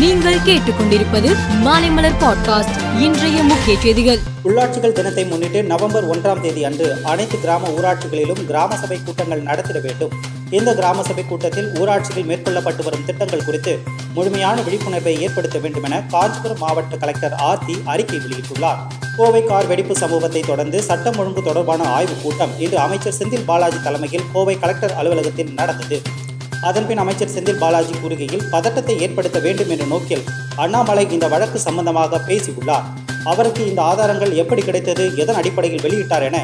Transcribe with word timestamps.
நீங்கள் 0.00 0.38
கேட்டுக்கொண்டிருப்பது 0.38 1.36
மாலைமலர் 1.64 2.14
பாட்காஸ்ட் 2.20 3.00
இன்றைய 3.00 3.42
முக்கிய 3.42 3.80
செய்திகள். 3.80 4.18
உள்ளாட்சிகள் 4.44 4.92
தினத்தை 4.92 5.24
முன்னிட்டு 5.24 5.62
நவம்பர் 5.62 6.08
ஒன்றாம் 6.10 6.40
தேதி 6.40 6.64
அன்று 6.64 7.00
அனைத்து 7.04 7.40
கிராம 7.40 7.68
ஊராட்சிகளிலும் 7.68 8.46
கிராம 8.46 8.76
சபை 8.76 8.98
கூட்டங்கள் 9.04 9.42
நடத்திட 9.42 9.78
வேண்டும். 9.78 10.08
இந்த 10.50 10.74
கிராம 10.74 11.02
சபை 11.02 11.24
கூட்டத்தில் 11.24 11.66
ஊராட்சியில் 11.66 12.28
மேற்கொள்ளப்பட்டு 12.28 12.82
வரும் 12.82 13.04
திட்டங்கள் 13.06 13.44
குறித்து 13.44 13.78
முழுமையான 14.14 14.60
விழிப்புணர்வை 14.60 15.20
ஏற்படுத்த 15.20 15.58
வேண்டும் 15.58 15.84
என 15.84 16.02
காஞ்சிபுரம் 16.08 16.58
மாவட்ட 16.58 16.96
கலெக்டர் 16.96 17.34
ஆர்த்தி 17.34 17.82
அறிக்கை 17.84 18.18
வெளியிட்டுள்ளார். 18.18 18.78
கோவை 19.16 19.44
கார் 19.44 19.66
வெடிப்பு 19.66 19.96
சம்பவத்தை 19.96 20.40
தொடர்ந்து 20.40 20.82
சட்டம் 20.82 21.16
ஒழுங்கு 21.16 21.42
தொடர்பான 21.42 21.84
ஆய்வுக் 21.84 22.22
கூட்டம் 22.22 22.50
இன்று 22.58 22.78
அமைச்சர் 22.78 23.14
செந்தில் 23.18 23.44
பாலாஜி 23.46 23.82
தலைமையில் 23.82 24.24
கோவை 24.32 24.58
கலெக்டர் 24.58 24.94
அலுவலகத்தில் 24.94 25.52
நடந்தது. 25.54 26.02
அதன்பின் 26.68 27.00
அமைச்சர் 27.02 27.32
செந்தில் 27.34 27.60
பாலாஜி 27.60 27.94
கூறுகையில் 28.02 28.44
பதட்டத்தை 28.50 28.94
ஏற்படுத்த 29.04 29.38
வேண்டும் 29.44 29.70
என்ற 29.74 29.84
நோக்கில் 29.92 30.24
அண்ணாமலை 30.62 31.04
இந்த 31.16 31.26
வழக்கு 31.28 31.58
சம்பந்தமாக 31.58 32.18
பேசியுள்ளார். 32.28 32.88
அவருக்கு 33.24 33.62
இந்த 33.70 33.80
ஆதாரங்கள் 33.82 34.32
எப்படி 34.42 34.62
கிடைத்தது 34.62 35.04
எதன் 35.22 35.38
அடிப்படையில் 35.40 35.84
வெளியிட்டார் 35.86 36.26
என 36.28 36.38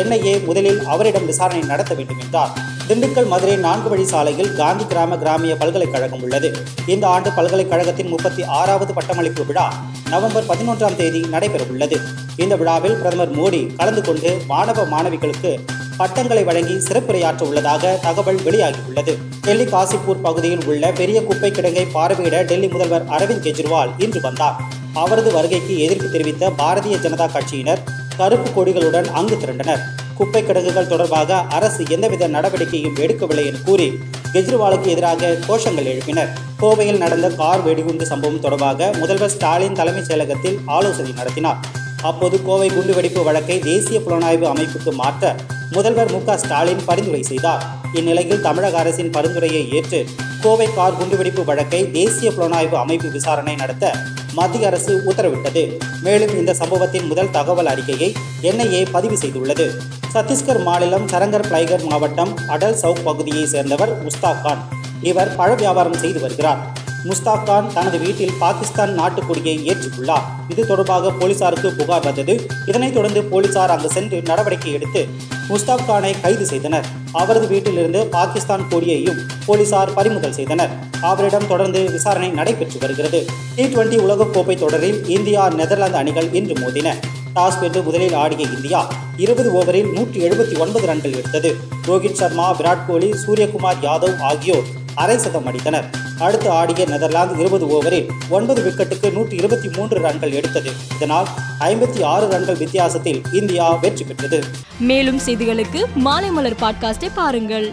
என்ஐஏ 0.00 0.34
முதலில் 0.48 0.80
அவரிடம் 0.86 1.26
விசாரணை 1.30 1.62
நடத்த 1.62 1.94
வேண்டும் 1.94 2.20
என்றார். 2.24 2.52
திண்டுக்கல் 2.88 3.30
மதுரை 3.32 3.56
நான்கு 3.56 3.88
வழி 3.88 4.04
சாலையில் 4.04 4.54
காந்தி 4.60 4.84
கிராம 4.84 5.16
கிராமிய 5.16 5.54
பல்கலைக்கழகம் 5.56 6.22
உள்ளது. 6.22 6.50
இந்த 6.86 7.04
ஆண்டு 7.08 7.30
பல்கலைக்கழகத்தின் 7.38 8.12
முப்பத்தி 8.14 8.42
ஆறாவது 8.60 8.94
பட்டமளிப்பு 8.94 9.44
விழா 9.46 9.66
நவம்பர் 10.10 10.48
பதினொன்றாம் 10.48 10.96
தேதி 10.96 11.20
நடைபெறவுள்ளது. 11.34 11.98
இந்த 12.36 12.56
விழாவில் 12.56 12.98
பிரதமர் 13.02 13.36
மோடி 13.38 13.62
கலந்து 13.76 14.02
கொண்டு 14.02 14.32
மாணவ 14.46 14.86
மாணவிகளுக்கு 14.94 15.52
பட்டங்களை 16.00 16.42
வழங்கி 16.44 16.74
சிறப்புரையாற்ற 16.74 17.42
உள்ளதாக 17.42 17.98
தகவல் 18.02 18.36
வெளியாகியுள்ளது. 18.36 19.12
டெல்லி 19.40 19.64
காசிப்பூர் 19.64 20.22
பகுதியில் 20.22 20.64
உள்ள 20.64 20.92
பெரிய 20.92 21.22
குப்பை 21.22 21.50
கிடங்கை 21.50 21.84
பார்வையிட 21.94 22.44
டெல்லி 22.44 22.68
முதல்வர் 22.68 23.04
அரவிந்த் 23.08 23.44
கெஜ்ரிவால் 23.46 23.90
இன்று 23.98 24.20
வந்தார். 24.20 24.56
அவரது 24.94 25.32
வருகைக்கு 25.32 25.78
எதிர்ப்பு 25.78 26.10
தெரிவித்த 26.10 26.50
பாரதிய 26.50 26.96
ஜனதா 27.04 27.26
கட்சியினர் 27.34 27.82
கருப்பு 28.16 28.48
கொடிகளுடன் 28.54 29.10
அங்கு 29.10 29.38
திரண்டனர். 29.38 29.82
குப்பை 30.14 30.46
கிடங்குகள் 30.46 30.86
தொடர்பாக 30.86 31.40
அரசு 31.58 31.84
எந்தவித 31.88 32.28
நடவடிக்கையும் 32.28 32.96
எடுக்கவில்லை 32.96 33.46
என 33.46 33.58
கூறி 33.64 33.88
கெஜ்ரிவாலுக்கு 34.32 34.86
எதிராக 34.86 35.36
கோஷங்கள் 35.48 35.90
எழுப்பினர். 35.92 36.32
கோவையில் 36.60 37.02
நடந்த 37.04 37.30
கார் 37.30 37.62
வெடிகுண்டு 37.62 38.06
சம்பவம் 38.06 38.40
தொடர்பாக 38.40 38.90
முதல்வர் 38.98 39.30
ஸ்டாலின் 39.30 39.78
தலைமைச் 39.82 40.10
செயலகத்தில் 40.10 40.58
ஆலோசனை 40.66 41.12
நடத்தினார். 41.12 41.60
அப்போது 42.02 42.42
கோவை 42.42 42.70
குண்டுவெடிப்பு 42.70 43.22
வழக்கை 43.24 43.58
தேசிய 43.58 44.00
புலனாய்வு 44.00 44.46
அமைப்புக்கு 44.52 44.92
மாற்ற 44.92 45.36
முதல்வர் 45.70 46.12
மு 46.12 46.36
ஸ்டாலின் 46.36 46.84
பரிந்துரை 46.84 47.22
செய்தார். 47.22 47.64
இந்நிலையில் 47.94 48.40
தமிழக 48.40 48.78
அரசின் 48.78 49.10
பரிந்துரையை 49.10 49.70
ஏற்று 49.72 50.06
கோவை 50.40 50.74
கார் 50.74 50.92
குண்டுவெடிப்பு 50.92 51.44
வழக்கை 51.44 51.90
தேசிய 51.90 52.30
புலனாய்வு 52.30 52.72
அமைப்பு 52.72 53.10
விசாரணை 53.10 53.54
நடத்த 53.54 53.96
மத்திய 54.32 54.66
அரசு 54.66 55.02
உத்தரவிட்டது. 55.06 55.78
மேலும் 56.02 56.38
இந்த 56.38 56.54
சம்பவத்தின் 56.54 57.06
முதல் 57.06 57.30
தகவல் 57.30 57.66
அறிக்கையை 57.66 58.12
என்ஐஏ 58.42 58.86
பதிவு 58.90 59.14
செய்துள்ளது. 59.14 59.70
சத்தீஸ்கர் 60.14 60.62
மாநிலம் 60.62 61.06
சரங்கர் 61.06 61.46
பிளைகர் 61.50 61.88
மாவட்டம் 61.88 62.36
அடல் 62.48 62.74
சவுக் 62.74 63.04
பகுதியைச் 63.04 63.48
சேர்ந்தவர் 63.48 64.02
முஸ்தாக் 64.02 64.42
கான். 64.42 64.68
இவர் 65.02 65.36
பழ 65.36 65.54
வியாபாரம் 65.54 65.98
செய்து 65.98 66.20
வருகிறார். 66.20 66.78
முஸ்தாக் 67.04 67.46
கான் 67.46 67.70
தனது 67.74 67.98
வீட்டில் 67.98 68.32
பாகிஸ்தான் 68.38 69.00
நாட்டுக்கொடியை 69.00 69.54
ஏற்றியுள்ளார். 69.70 70.26
இது 70.48 70.66
தொடர்பாக 70.66 71.10
போலீசாருக்கு 71.10 71.72
புகார் 71.72 72.04
வந்தது. 72.04 72.46
இதனைத் 72.66 72.94
தொடர்ந்து 72.94 73.22
போலீசார் 73.22 73.70
அங்கு 73.70 73.90
சென்று 73.90 74.22
நடவடிக்கை 74.24 74.72
எடுத்து 74.72 75.08
முஸ்தாக் 75.50 75.88
கானை 75.88 76.12
கைது 76.20 76.46
செய்தனர். 76.46 76.86
அவரது 77.12 77.46
வீட்டிலிருந்து 77.46 78.06
பாகிஸ்தான் 78.06 78.68
கொடியையும் 78.68 79.20
போலீசார் 79.46 79.94
பறிமுதல் 79.94 80.32
செய்தனர். 80.32 80.72
அவரிடம் 81.00 81.46
தொடர்ந்து 81.46 81.80
விசாரணை 81.92 82.28
நடைபெற்று 82.28 82.78
வருகிறது. 82.78 83.26
டி 83.56 83.64
டுவெண்டி 83.64 83.98
உலகக்கோப்பை 84.06 84.58
தொடரில் 84.58 85.08
இந்தியா 85.08 85.48
நெதர்லாந்து 85.48 85.96
அணிகள் 85.96 86.32
இன்று 86.32 86.54
மோதின. 86.54 86.94
டாஸ் 87.34 87.60
வென்று 87.60 87.82
முதலில் 87.82 88.14
ஆடிய 88.14 88.46
இந்தியா 88.56 88.80
இருபது 89.16 89.50
ஓவரில் 89.52 89.92
நூற்றி 89.92 90.28
எழுபத்தி 90.28 90.58
ஒன்பது 90.58 90.86
ரன்கள் 90.86 91.12
எடுத்தது. 91.12 91.56
ரோஹித் 91.86 92.20
சர்மா 92.20 92.58
விராட் 92.58 92.86
கோலி 92.86 93.10
சூரியகுமார் 93.26 93.82
யாதவ் 93.82 94.18
ஆகியோர் 94.20 94.66
அரை 95.02 95.18
சதம் 95.18 95.46
அடித்தனர். 95.46 95.86
அடுத்து 96.18 96.48
ஆடிய 96.50 96.86
நெதர்லாந்து 96.86 97.34
இருபது 97.40 97.66
ஓவரில் 97.66 98.08
ஒன்பது 98.28 98.60
விக்கெட்டுக்கு 98.62 99.12
நூற்றி 99.12 99.36
இருபத்தி 99.36 99.68
மூன்று 99.76 99.98
ரன்கள் 100.00 100.32
எடுத்தது. 100.32 100.70
இதனால் 100.96 101.28
ஐம்பத்தி 101.60 102.00
ஆறு 102.04 102.26
ரன்கள் 102.28 102.58
வித்தியாசத்தில் 102.62 103.20
இந்தியா 103.32 103.68
வெற்றி 103.84 104.04
பெற்றது. 104.04 104.44
மேலும் 104.78 105.20
செய்திகளுக்கு 105.26 105.82
மாலைமலர் 106.04 106.58
பாட்காஸ்டை 106.60 107.10
பாருங்கள். 107.14 107.68